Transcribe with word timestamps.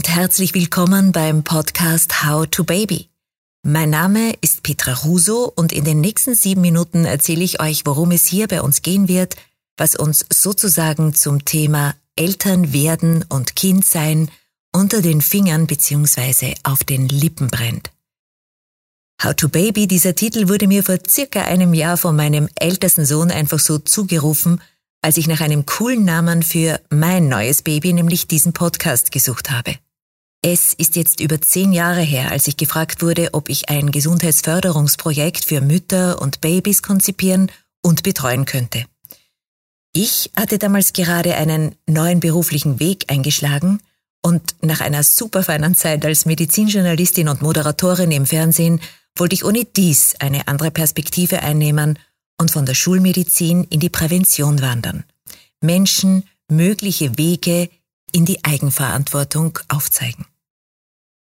und 0.00 0.08
herzlich 0.08 0.54
willkommen 0.54 1.12
beim 1.12 1.44
Podcast 1.44 2.24
How 2.24 2.46
to 2.46 2.64
Baby. 2.64 3.10
Mein 3.62 3.90
Name 3.90 4.32
ist 4.40 4.62
Petra 4.62 4.94
Russo 4.94 5.52
und 5.54 5.74
in 5.74 5.84
den 5.84 6.00
nächsten 6.00 6.34
sieben 6.34 6.62
Minuten 6.62 7.04
erzähle 7.04 7.44
ich 7.44 7.60
euch, 7.60 7.84
worum 7.84 8.10
es 8.10 8.24
hier 8.24 8.48
bei 8.48 8.62
uns 8.62 8.80
gehen 8.80 9.08
wird, 9.08 9.36
was 9.76 9.96
uns 9.96 10.24
sozusagen 10.32 11.12
zum 11.12 11.44
Thema 11.44 11.94
Eltern 12.16 12.72
werden 12.72 13.26
und 13.28 13.56
Kind 13.56 13.84
sein 13.84 14.30
unter 14.72 15.02
den 15.02 15.20
Fingern 15.20 15.66
bzw. 15.66 16.54
auf 16.62 16.82
den 16.82 17.06
Lippen 17.06 17.48
brennt. 17.48 17.90
How 19.22 19.34
to 19.34 19.50
Baby, 19.50 19.86
dieser 19.86 20.14
Titel 20.14 20.48
wurde 20.48 20.66
mir 20.66 20.82
vor 20.82 20.96
circa 21.06 21.42
einem 21.42 21.74
Jahr 21.74 21.98
von 21.98 22.16
meinem 22.16 22.48
ältesten 22.54 23.04
Sohn 23.04 23.30
einfach 23.30 23.58
so 23.58 23.78
zugerufen, 23.78 24.62
als 25.02 25.18
ich 25.18 25.26
nach 25.26 25.42
einem 25.42 25.66
coolen 25.66 26.06
Namen 26.06 26.42
für 26.42 26.80
mein 26.88 27.28
neues 27.28 27.60
Baby, 27.60 27.92
nämlich 27.92 28.28
diesen 28.28 28.54
Podcast, 28.54 29.12
gesucht 29.12 29.50
habe. 29.50 29.76
Es 30.42 30.72
ist 30.72 30.96
jetzt 30.96 31.20
über 31.20 31.40
zehn 31.40 31.72
Jahre 31.72 32.00
her, 32.00 32.30
als 32.30 32.46
ich 32.46 32.56
gefragt 32.56 33.02
wurde, 33.02 33.30
ob 33.32 33.50
ich 33.50 33.68
ein 33.68 33.90
Gesundheitsförderungsprojekt 33.90 35.44
für 35.44 35.60
Mütter 35.60 36.20
und 36.22 36.40
Babys 36.40 36.82
konzipieren 36.82 37.50
und 37.82 38.02
betreuen 38.02 38.46
könnte. 38.46 38.86
Ich 39.92 40.30
hatte 40.36 40.58
damals 40.58 40.94
gerade 40.94 41.34
einen 41.34 41.74
neuen 41.86 42.20
beruflichen 42.20 42.80
Weg 42.80 43.10
eingeschlagen 43.10 43.80
und 44.22 44.54
nach 44.62 44.80
einer 44.80 45.02
super 45.02 45.42
feinen 45.42 45.74
Zeit 45.74 46.04
als 46.06 46.24
Medizinjournalistin 46.24 47.28
und 47.28 47.42
Moderatorin 47.42 48.10
im 48.10 48.24
Fernsehen 48.24 48.80
wollte 49.16 49.34
ich 49.34 49.44
ohne 49.44 49.64
dies 49.64 50.14
eine 50.20 50.48
andere 50.48 50.70
Perspektive 50.70 51.42
einnehmen 51.42 51.98
und 52.38 52.50
von 52.50 52.64
der 52.64 52.74
Schulmedizin 52.74 53.64
in 53.64 53.80
die 53.80 53.90
Prävention 53.90 54.62
wandern. 54.62 55.04
Menschen 55.60 56.24
mögliche 56.48 57.18
Wege 57.18 57.68
in 58.12 58.24
die 58.24 58.44
Eigenverantwortung 58.44 59.58
aufzeigen. 59.68 60.24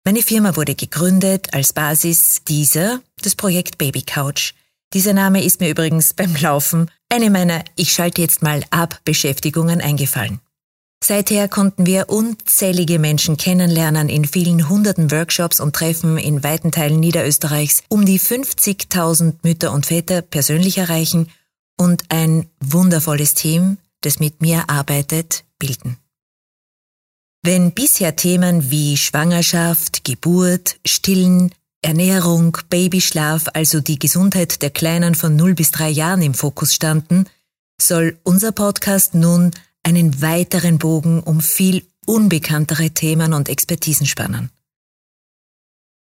Meine 0.05 0.22
Firma 0.22 0.56
wurde 0.56 0.75
gegründet 0.75 1.55
als 1.55 1.72
Basis 1.72 2.42
dieser, 2.48 3.00
das 3.22 3.36
Projekt 3.36 3.78
Baby 3.78 4.03
Couch. 4.03 4.53
Dieser 4.95 5.12
Name 5.12 5.45
ist 5.45 5.61
mir 5.61 5.70
übrigens 5.70 6.12
beim 6.12 6.34
Laufen 6.34 6.91
eine 7.08 7.31
meiner 7.31 7.64
Ich 7.77 7.92
schalte 7.92 8.20
jetzt 8.20 8.42
mal 8.42 8.64
ab 8.70 9.00
Beschäftigungen 9.05 9.80
eingefallen. 9.80 10.41
Seither 11.05 11.47
konnten 11.47 11.86
wir 11.86 12.08
unzählige 12.08 12.98
Menschen 12.98 13.36
kennenlernen 13.36 14.08
in 14.08 14.25
vielen 14.25 14.69
hunderten 14.69 15.12
Workshops 15.12 15.61
und 15.61 15.77
Treffen 15.77 16.19
in 16.19 16.42
weiten 16.42 16.73
Teilen 16.73 16.98
Niederösterreichs, 16.98 17.84
um 17.89 18.05
die 18.05 18.19
50.000 18.19 19.34
Mütter 19.42 19.73
und 19.73 19.86
Väter 19.86 20.20
persönlich 20.20 20.78
erreichen 20.78 21.28
und 21.77 22.05
ein 22.08 22.47
wundervolles 22.61 23.34
Team, 23.34 23.78
das 24.00 24.19
mit 24.19 24.41
mir 24.41 24.69
arbeitet, 24.69 25.45
bilden. 25.58 25.97
Wenn 27.45 27.73
bisher 27.73 28.15
Themen 28.15 28.71
wie 28.71 28.97
Schwangerschaft, 28.97 30.05
Geburt, 30.05 30.77
Stillen, 30.87 31.53
Ernährung, 31.83 32.57
Babyschlaf, 32.71 33.47
also 33.53 33.81
die 33.81 33.98
Gesundheit 33.98 34.62
der 34.62 34.71
Kleinen 34.71 35.17
von 35.17 35.35
0 35.35 35.55
bis 35.55 35.73
3 35.73 35.91
Jahren 35.91 36.23
im 36.23 36.35
Fokus 36.35 36.73
standen, 36.73 37.27
soll 37.81 38.17
unser 38.23 38.53
Podcast 38.53 39.15
nun 39.15 39.51
einen 39.83 40.23
weiteren 40.23 40.79
Bogen 40.79 41.20
um 41.20 41.41
viel 41.41 41.85
unbekanntere 42.07 42.91
Themen 42.91 43.33
und 43.33 43.48
Expertisen 43.48 44.07
spannen. 44.07 44.51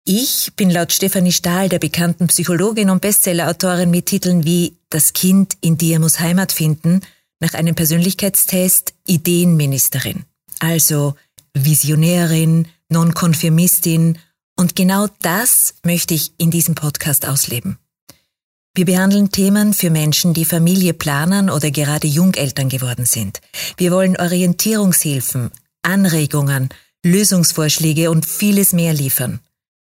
Ich 0.05 0.51
bin 0.57 0.69
laut 0.71 0.93
Stefanie 0.93 1.31
Stahl, 1.31 1.69
der 1.69 1.79
bekannten 1.79 2.27
Psychologin 2.27 2.91
und 2.91 3.03
Bestsellerautorin 3.03 3.91
mit 3.91 4.07
Titeln 4.07 4.45
wie 4.45 4.75
Das 4.89 5.13
Kind 5.13 5.57
in 5.61 5.79
dir 5.79 6.01
muss 6.01 6.19
Heimat 6.19 6.51
finden, 6.51 7.03
nach 7.39 7.55
einem 7.55 7.77
Persönlichkeitstest 7.77 8.95
Ideenministerin, 9.07 10.25
also 10.61 11.15
Visionärin, 11.55 12.69
Nonkonfirmistin 12.89 14.19
und 14.57 14.77
genau 14.77 15.09
das 15.23 15.75
möchte 15.85 16.15
ich 16.15 16.33
in 16.39 16.51
diesem 16.51 16.75
Podcast 16.75 17.27
ausleben. 17.27 17.79
Wir 18.75 18.85
behandeln 18.85 19.33
Themen 19.33 19.75
für 19.75 19.91
Menschen, 19.91 20.33
die 20.33 20.45
Familie 20.45 20.95
planen 20.95 21.51
oder 21.51 21.71
gerade 21.73 22.07
Jungeltern 22.07 22.69
geworden 22.69 23.05
sind. 23.05 23.41
Wir 23.77 23.91
wollen 23.91 24.17
Orientierungshilfen, 24.17 25.51
Anregungen, 25.83 26.69
Lösungsvorschläge 27.05 28.11
und 28.11 28.27
vieles 28.27 28.73
mehr 28.73 28.93
liefern. 28.93 29.41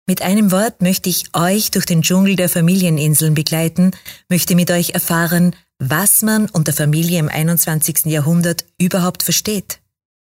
Mit 0.08 0.22
einem 0.22 0.52
Wort 0.52 0.82
möchte 0.82 1.10
ich 1.10 1.26
euch 1.34 1.72
durch 1.72 1.86
den 1.86 2.04
Dschungel 2.04 2.36
der 2.36 2.50
Familieninseln 2.50 3.34
begleiten, 3.34 3.92
möchte 4.30 4.56
mit 4.56 4.72
euch 4.72 4.92
erfahren, 4.92 5.56
was 5.80 6.22
man 6.22 6.50
unter 6.50 6.74
Familie 6.74 7.20
im 7.20 7.30
21. 7.30 8.06
Jahrhundert 8.06 8.66
überhaupt 8.80 9.24
versteht. 9.24 9.79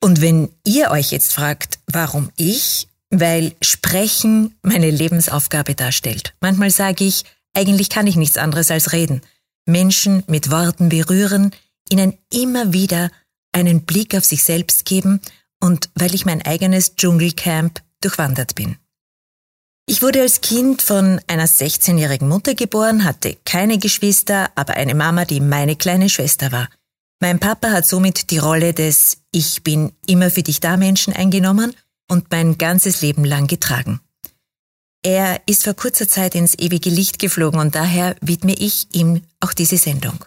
Und 0.01 0.21
wenn 0.21 0.49
ihr 0.65 0.91
euch 0.91 1.11
jetzt 1.11 1.33
fragt, 1.33 1.79
warum 1.87 2.29
ich? 2.35 2.87
Weil 3.09 3.55
Sprechen 3.61 4.55
meine 4.61 4.91
Lebensaufgabe 4.91 5.75
darstellt. 5.75 6.33
Manchmal 6.41 6.71
sage 6.71 7.05
ich, 7.05 7.23
eigentlich 7.53 7.89
kann 7.89 8.07
ich 8.07 8.15
nichts 8.15 8.37
anderes 8.37 8.71
als 8.71 8.91
reden. 8.91 9.21
Menschen 9.65 10.23
mit 10.27 10.51
Worten 10.51 10.89
berühren, 10.89 11.51
ihnen 11.89 12.17
immer 12.31 12.73
wieder 12.73 13.09
einen 13.51 13.85
Blick 13.85 14.15
auf 14.15 14.25
sich 14.25 14.43
selbst 14.43 14.85
geben 14.85 15.21
und 15.59 15.89
weil 15.95 16.13
ich 16.13 16.25
mein 16.25 16.41
eigenes 16.41 16.95
Dschungelcamp 16.95 17.81
durchwandert 18.01 18.55
bin. 18.55 18.77
Ich 19.87 20.01
wurde 20.01 20.21
als 20.21 20.41
Kind 20.41 20.81
von 20.81 21.21
einer 21.27 21.47
16-jährigen 21.47 22.27
Mutter 22.27 22.55
geboren, 22.55 23.03
hatte 23.03 23.37
keine 23.45 23.77
Geschwister, 23.77 24.49
aber 24.55 24.73
eine 24.73 24.95
Mama, 24.95 25.25
die 25.25 25.39
meine 25.39 25.75
kleine 25.75 26.09
Schwester 26.09 26.51
war. 26.51 26.67
Mein 27.19 27.39
Papa 27.39 27.71
hat 27.71 27.85
somit 27.85 28.29
die 28.31 28.37
Rolle 28.37 28.73
des 28.73 29.17
Ich 29.31 29.63
bin 29.63 29.93
immer 30.05 30.29
für 30.29 30.43
dich 30.43 30.59
da 30.59 30.77
Menschen 30.77 31.13
eingenommen 31.13 31.73
und 32.09 32.29
mein 32.29 32.57
ganzes 32.57 33.01
Leben 33.01 33.23
lang 33.23 33.47
getragen. 33.47 34.01
Er 35.01 35.41
ist 35.45 35.63
vor 35.63 35.75
kurzer 35.75 36.07
Zeit 36.07 36.35
ins 36.35 36.57
ewige 36.57 36.89
Licht 36.89 37.19
geflogen 37.19 37.59
und 37.59 37.75
daher 37.75 38.15
widme 38.21 38.53
ich 38.53 38.87
ihm 38.91 39.21
auch 39.39 39.53
diese 39.53 39.77
Sendung. 39.77 40.25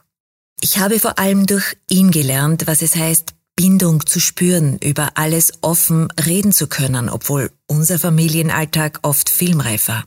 Ich 0.60 0.78
habe 0.78 0.98
vor 0.98 1.18
allem 1.18 1.46
durch 1.46 1.76
ihn 1.88 2.10
gelernt, 2.10 2.66
was 2.66 2.82
es 2.82 2.96
heißt, 2.96 3.34
Bindung 3.54 4.06
zu 4.06 4.20
spüren, 4.20 4.78
über 4.78 5.16
alles 5.16 5.52
offen 5.62 6.12
reden 6.12 6.52
zu 6.52 6.68
können, 6.68 7.08
obwohl 7.08 7.50
unser 7.66 7.98
Familienalltag 7.98 9.00
oft 9.02 9.28
filmreif 9.28 9.88
war. 9.88 10.04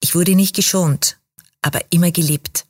Ich 0.00 0.16
wurde 0.16 0.34
nicht 0.34 0.56
geschont, 0.56 1.18
aber 1.62 1.80
immer 1.90 2.10
geliebt, 2.10 2.66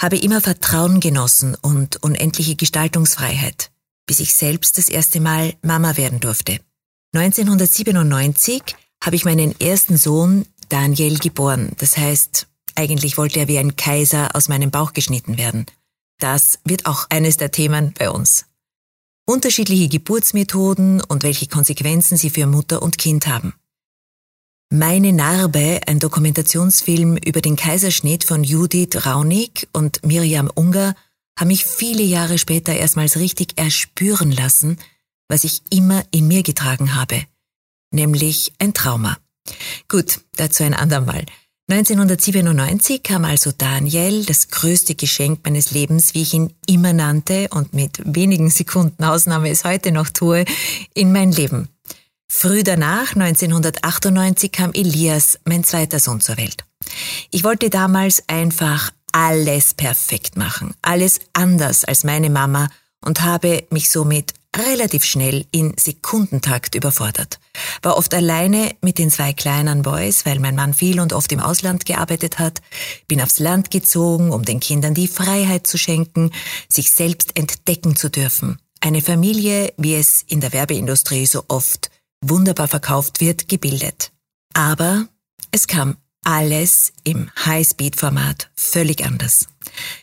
habe 0.00 0.18
immer 0.18 0.40
Vertrauen 0.40 1.00
genossen 1.00 1.56
und 1.60 2.02
unendliche 2.02 2.56
Gestaltungsfreiheit, 2.56 3.70
bis 4.06 4.20
ich 4.20 4.34
selbst 4.34 4.78
das 4.78 4.88
erste 4.88 5.20
Mal 5.20 5.54
Mama 5.62 5.96
werden 5.96 6.20
durfte. 6.20 6.58
1997 7.14 8.62
habe 9.02 9.16
ich 9.16 9.24
meinen 9.24 9.58
ersten 9.60 9.96
Sohn 9.96 10.46
Daniel 10.68 11.18
geboren. 11.18 11.72
Das 11.78 11.96
heißt, 11.96 12.46
eigentlich 12.74 13.16
wollte 13.16 13.40
er 13.40 13.48
wie 13.48 13.58
ein 13.58 13.76
Kaiser 13.76 14.34
aus 14.34 14.48
meinem 14.48 14.70
Bauch 14.70 14.92
geschnitten 14.92 15.38
werden. 15.38 15.66
Das 16.18 16.58
wird 16.64 16.86
auch 16.86 17.06
eines 17.10 17.36
der 17.36 17.50
Themen 17.50 17.94
bei 17.98 18.10
uns. 18.10 18.46
Unterschiedliche 19.26 19.88
Geburtsmethoden 19.88 21.00
und 21.00 21.22
welche 21.22 21.48
Konsequenzen 21.48 22.16
sie 22.16 22.30
für 22.30 22.46
Mutter 22.46 22.82
und 22.82 22.98
Kind 22.98 23.26
haben. 23.26 23.54
Meine 24.70 25.12
Narbe, 25.12 25.80
ein 25.86 26.00
Dokumentationsfilm 26.00 27.16
über 27.18 27.40
den 27.40 27.54
Kaiserschnitt 27.54 28.24
von 28.24 28.42
Judith 28.42 29.06
Raunig 29.06 29.68
und 29.72 30.04
Miriam 30.04 30.50
Unger, 30.52 30.96
haben 31.38 31.48
mich 31.48 31.64
viele 31.64 32.02
Jahre 32.02 32.36
später 32.36 32.74
erstmals 32.74 33.16
richtig 33.16 33.56
erspüren 33.56 34.32
lassen, 34.32 34.78
was 35.28 35.44
ich 35.44 35.62
immer 35.70 36.02
in 36.10 36.26
mir 36.26 36.42
getragen 36.42 36.96
habe, 36.96 37.22
nämlich 37.92 38.54
ein 38.58 38.74
Trauma. 38.74 39.18
Gut, 39.88 40.20
dazu 40.34 40.64
ein 40.64 40.74
andermal. 40.74 41.24
1997 41.68 43.04
kam 43.04 43.24
also 43.24 43.52
Daniel, 43.56 44.24
das 44.24 44.48
größte 44.48 44.96
Geschenk 44.96 45.40
meines 45.44 45.70
Lebens, 45.70 46.14
wie 46.14 46.22
ich 46.22 46.34
ihn 46.34 46.52
immer 46.66 46.92
nannte 46.92 47.48
und 47.50 47.72
mit 47.72 48.00
wenigen 48.04 48.50
Sekunden 48.50 49.04
Ausnahme 49.04 49.48
es 49.50 49.64
heute 49.64 49.92
noch 49.92 50.10
tue, 50.10 50.44
in 50.94 51.12
mein 51.12 51.30
Leben. 51.30 51.68
Früh 52.28 52.62
danach, 52.62 53.14
1998, 53.14 54.52
kam 54.52 54.72
Elias, 54.72 55.38
mein 55.44 55.64
zweiter 55.64 56.00
Sohn, 56.00 56.20
zur 56.20 56.36
Welt. 56.36 56.64
Ich 57.30 57.44
wollte 57.44 57.70
damals 57.70 58.24
einfach 58.26 58.90
alles 59.12 59.74
perfekt 59.74 60.36
machen, 60.36 60.74
alles 60.82 61.20
anders 61.32 61.84
als 61.84 62.04
meine 62.04 62.28
Mama 62.28 62.68
und 63.04 63.22
habe 63.22 63.64
mich 63.70 63.90
somit 63.90 64.34
relativ 64.56 65.04
schnell 65.04 65.46
in 65.50 65.74
Sekundentakt 65.78 66.74
überfordert. 66.74 67.38
War 67.82 67.96
oft 67.96 68.12
alleine 68.14 68.74
mit 68.80 68.98
den 68.98 69.10
zwei 69.10 69.32
kleinen 69.32 69.82
Boys, 69.82 70.26
weil 70.26 70.38
mein 70.38 70.54
Mann 70.54 70.74
viel 70.74 71.00
und 71.00 71.12
oft 71.12 71.30
im 71.32 71.40
Ausland 71.40 71.86
gearbeitet 71.86 72.38
hat, 72.38 72.60
bin 73.06 73.20
aufs 73.20 73.38
Land 73.38 73.70
gezogen, 73.70 74.32
um 74.32 74.44
den 74.44 74.60
Kindern 74.60 74.94
die 74.94 75.08
Freiheit 75.08 75.66
zu 75.66 75.78
schenken, 75.78 76.30
sich 76.68 76.90
selbst 76.90 77.36
entdecken 77.36 77.96
zu 77.96 78.10
dürfen. 78.10 78.58
Eine 78.80 79.02
Familie, 79.02 79.72
wie 79.76 79.94
es 79.94 80.22
in 80.26 80.40
der 80.40 80.52
Werbeindustrie 80.52 81.26
so 81.26 81.44
oft 81.48 81.90
wunderbar 82.22 82.68
verkauft 82.68 83.20
wird, 83.20 83.48
gebildet. 83.48 84.12
Aber 84.54 85.08
es 85.50 85.66
kam 85.66 85.96
alles 86.24 86.92
im 87.04 87.30
Highspeed-Format 87.44 88.50
völlig 88.56 89.04
anders. 89.04 89.46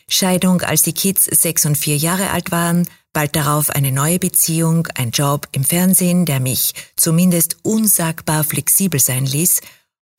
Scheidung, 0.08 0.62
als 0.62 0.82
die 0.82 0.94
Kids 0.94 1.24
sechs 1.24 1.66
und 1.66 1.76
vier 1.76 1.96
Jahre 1.96 2.30
alt 2.30 2.50
waren, 2.50 2.88
bald 3.12 3.36
darauf 3.36 3.70
eine 3.70 3.92
neue 3.92 4.18
Beziehung, 4.18 4.88
ein 4.94 5.10
Job 5.10 5.48
im 5.52 5.64
Fernsehen, 5.64 6.24
der 6.24 6.40
mich 6.40 6.74
zumindest 6.96 7.58
unsagbar 7.62 8.42
flexibel 8.44 9.00
sein 9.00 9.26
ließ 9.26 9.60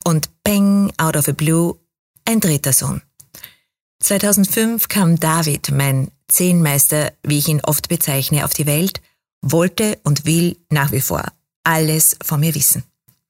und 0.04 0.30
bang, 0.44 0.92
out 0.96 1.16
of 1.16 1.28
a 1.28 1.32
blue, 1.32 1.76
ein 2.24 2.40
dritter 2.40 2.72
Sohn. 2.72 3.02
2005 4.00 4.88
kam 4.88 5.18
David, 5.18 5.72
mein 5.72 6.10
Zehnmeister, 6.28 7.12
wie 7.22 7.38
ich 7.38 7.48
ihn 7.48 7.60
oft 7.62 7.88
bezeichne, 7.88 8.44
auf 8.44 8.54
die 8.54 8.66
Welt, 8.66 9.00
wollte 9.42 9.98
und 10.04 10.24
will 10.24 10.56
nach 10.70 10.92
wie 10.92 11.00
vor 11.00 11.24
alles 11.66 12.16
von 12.22 12.40
mir 12.40 12.54
wissen. 12.54 12.84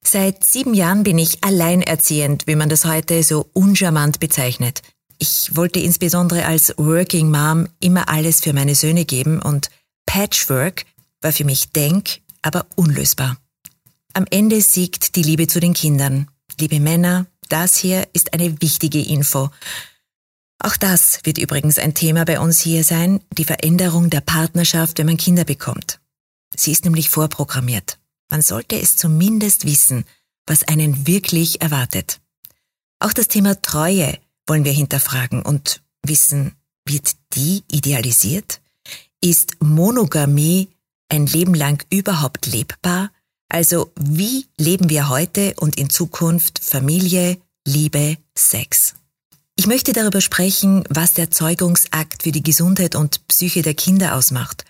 Seit 0.05 0.44
sieben 0.44 0.75
Jahren 0.75 1.03
bin 1.03 1.19
ich 1.19 1.43
alleinerziehend, 1.43 2.47
wie 2.47 2.55
man 2.55 2.69
das 2.69 2.85
heute 2.85 3.23
so 3.23 3.49
uncharmant 3.55 4.21
bezeichnet. 4.21 4.83
Ich 5.19 5.56
wollte 5.56 5.81
insbesondere 5.81 6.44
als 6.44 6.75
Working 6.77 7.31
Mom 7.31 7.69
immer 7.81 8.09
alles 8.09 8.41
für 8.41 8.53
meine 8.53 8.75
Söhne 8.75 9.05
geben 9.05 9.41
und 9.41 9.71
Patchwork 10.05 10.85
war 11.23 11.33
für 11.33 11.44
mich 11.44 11.71
denk, 11.71 12.21
aber 12.43 12.67
unlösbar. 12.77 13.37
Am 14.12 14.27
Ende 14.31 14.61
siegt 14.61 15.17
die 15.17 15.23
Liebe 15.23 15.47
zu 15.49 15.59
den 15.59 15.75
Kindern. 15.75 16.29
Liebe 16.61 16.79
Männer, 16.79 17.27
das 17.49 17.77
hier 17.77 18.06
ist 18.12 18.33
eine 18.33 18.61
wichtige 18.62 19.03
Info. 19.03 19.50
Auch 20.59 20.77
das 20.77 21.21
wird 21.25 21.38
übrigens 21.38 21.79
ein 21.79 21.94
Thema 21.94 22.25
bei 22.25 22.38
uns 22.41 22.61
hier 22.61 22.85
sein, 22.85 23.21
die 23.37 23.44
Veränderung 23.44 24.09
der 24.11 24.21
Partnerschaft, 24.21 24.99
wenn 24.99 25.06
man 25.06 25.17
Kinder 25.17 25.44
bekommt. 25.44 26.00
Sie 26.55 26.73
ist 26.73 26.85
nämlich 26.85 27.11
vorprogrammiert. 27.11 27.99
Man 28.28 28.43
sollte 28.43 28.81
es 28.81 28.96
zumindest 28.96 29.64
wissen, 29.64 30.05
was 30.46 30.67
einen 30.67 31.06
wirklich 31.06 31.61
erwartet. 31.61 32.20
Auch 32.99 33.12
das 33.12 33.28
Thema 33.28 33.61
Treue 33.61 34.19
wollen 34.46 34.64
wir 34.64 34.73
hinterfragen 34.73 35.43
und 35.43 35.82
wissen, 36.05 36.52
wird 36.87 37.17
die 37.34 37.64
idealisiert? 37.70 38.61
Ist 39.20 39.56
Monogamie 39.61 40.69
ein 41.08 41.26
Leben 41.26 41.55
lang 41.55 41.84
überhaupt 41.90 42.46
lebbar? 42.46 43.11
Also 43.49 43.93
wie 43.96 44.46
leben 44.56 44.88
wir 44.88 45.08
heute 45.08 45.55
und 45.58 45.76
in 45.78 45.90
Zukunft 45.90 46.61
Familie, 46.62 47.38
Liebe, 47.67 48.17
Sex? 48.34 48.94
Ich 49.56 49.67
möchte 49.67 49.93
darüber 49.93 50.20
sprechen, 50.20 50.84
was 50.90 51.14
der 51.14 51.31
Zeugungsakt 51.31 52.25
für 52.25 52.32
die 52.32 52.43
Gesundheit 52.43 52.94
und 52.94 53.26
Psyche 53.26 53.62
der 53.62 53.75
Kinder 53.75 54.14
ausmacht. 54.14 54.64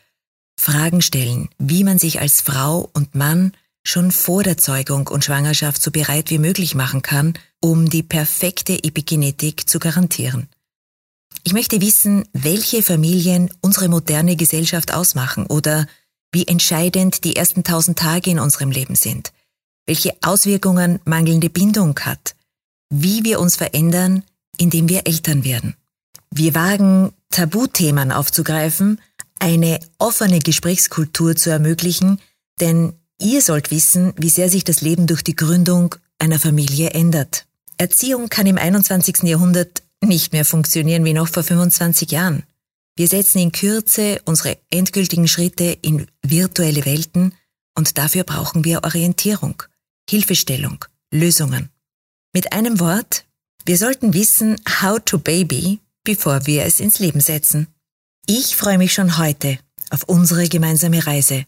Fragen 0.58 1.02
stellen, 1.02 1.48
wie 1.58 1.84
man 1.84 1.98
sich 1.98 2.20
als 2.20 2.40
Frau 2.40 2.90
und 2.92 3.14
Mann 3.14 3.52
schon 3.84 4.10
vor 4.10 4.42
der 4.42 4.56
Zeugung 4.56 5.06
und 5.06 5.24
Schwangerschaft 5.24 5.80
so 5.80 5.90
bereit 5.90 6.30
wie 6.30 6.38
möglich 6.38 6.74
machen 6.74 7.02
kann, 7.02 7.34
um 7.60 7.88
die 7.88 8.02
perfekte 8.02 8.82
Epigenetik 8.82 9.68
zu 9.68 9.78
garantieren. 9.78 10.48
Ich 11.44 11.52
möchte 11.52 11.80
wissen, 11.80 12.24
welche 12.32 12.82
Familien 12.82 13.50
unsere 13.60 13.88
moderne 13.88 14.34
Gesellschaft 14.34 14.92
ausmachen 14.92 15.46
oder 15.46 15.86
wie 16.32 16.48
entscheidend 16.48 17.22
die 17.22 17.36
ersten 17.36 17.62
tausend 17.62 17.98
Tage 17.98 18.30
in 18.30 18.40
unserem 18.40 18.70
Leben 18.70 18.96
sind, 18.96 19.32
welche 19.86 20.14
Auswirkungen 20.22 20.98
mangelnde 21.04 21.48
Bindung 21.48 21.98
hat, 22.00 22.34
wie 22.90 23.22
wir 23.22 23.38
uns 23.38 23.56
verändern, 23.56 24.24
indem 24.58 24.88
wir 24.88 25.06
Eltern 25.06 25.44
werden. 25.44 25.76
Wir 26.30 26.54
wagen, 26.54 27.12
Tabuthemen 27.30 28.10
aufzugreifen, 28.10 29.00
eine 29.38 29.80
offene 29.98 30.38
Gesprächskultur 30.38 31.36
zu 31.36 31.50
ermöglichen, 31.50 32.20
denn 32.60 32.94
Ihr 33.18 33.40
sollt 33.40 33.70
wissen, 33.70 34.12
wie 34.16 34.28
sehr 34.28 34.50
sich 34.50 34.64
das 34.64 34.82
Leben 34.82 35.06
durch 35.06 35.24
die 35.24 35.36
Gründung 35.36 35.94
einer 36.18 36.38
Familie 36.38 36.90
ändert. 36.90 37.46
Erziehung 37.78 38.28
kann 38.28 38.46
im 38.46 38.58
21. 38.58 39.22
Jahrhundert 39.22 39.82
nicht 40.02 40.32
mehr 40.32 40.44
funktionieren 40.44 41.04
wie 41.04 41.14
noch 41.14 41.28
vor 41.28 41.42
25 41.42 42.10
Jahren. 42.10 42.42
Wir 42.94 43.08
setzen 43.08 43.38
in 43.38 43.52
Kürze 43.52 44.20
unsere 44.24 44.58
endgültigen 44.70 45.28
Schritte 45.28 45.78
in 45.82 46.06
virtuelle 46.22 46.84
Welten 46.84 47.34
und 47.74 47.98
dafür 47.98 48.24
brauchen 48.24 48.64
wir 48.64 48.84
Orientierung, 48.84 49.62
Hilfestellung, 50.08 50.84
Lösungen. 51.10 51.70
Mit 52.32 52.52
einem 52.52 52.80
Wort, 52.80 53.24
wir 53.64 53.78
sollten 53.78 54.14
wissen, 54.14 54.56
how 54.82 54.98
to 55.02 55.18
baby, 55.18 55.80
bevor 56.04 56.46
wir 56.46 56.64
es 56.64 56.80
ins 56.80 56.98
Leben 56.98 57.20
setzen. 57.20 57.66
Ich 58.28 58.56
freue 58.56 58.76
mich 58.76 58.92
schon 58.92 59.18
heute 59.18 59.56
auf 59.90 60.02
unsere 60.02 60.48
gemeinsame 60.48 61.06
Reise. 61.06 61.44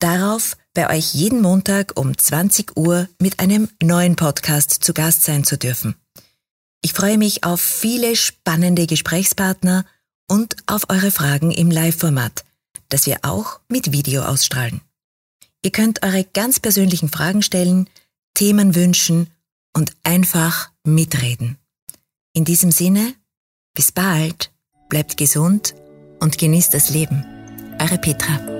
Darauf, 0.00 0.56
bei 0.74 0.90
euch 0.90 1.14
jeden 1.14 1.40
Montag 1.40 1.96
um 1.96 2.18
20 2.18 2.76
Uhr 2.76 3.08
mit 3.20 3.38
einem 3.38 3.68
neuen 3.80 4.16
Podcast 4.16 4.72
zu 4.72 4.92
Gast 4.92 5.22
sein 5.22 5.44
zu 5.44 5.56
dürfen. 5.56 5.94
Ich 6.82 6.94
freue 6.94 7.16
mich 7.16 7.44
auf 7.44 7.60
viele 7.60 8.16
spannende 8.16 8.88
Gesprächspartner 8.88 9.86
und 10.26 10.56
auf 10.66 10.90
eure 10.90 11.12
Fragen 11.12 11.52
im 11.52 11.70
Live-Format, 11.70 12.44
das 12.88 13.06
wir 13.06 13.18
auch 13.22 13.60
mit 13.68 13.92
Video 13.92 14.24
ausstrahlen. 14.24 14.80
Ihr 15.62 15.70
könnt 15.70 16.02
eure 16.02 16.24
ganz 16.24 16.58
persönlichen 16.58 17.08
Fragen 17.08 17.42
stellen, 17.42 17.88
Themen 18.34 18.74
wünschen 18.74 19.30
und 19.74 19.92
einfach 20.02 20.72
mitreden. 20.82 21.56
In 22.32 22.44
diesem 22.44 22.72
Sinne, 22.72 23.14
bis 23.74 23.92
bald, 23.92 24.50
bleibt 24.88 25.16
gesund 25.16 25.76
und 26.26 26.38
genießt 26.38 26.74
das 26.74 26.90
Leben. 26.90 27.24
Eure 27.78 27.98
Petra. 27.98 28.55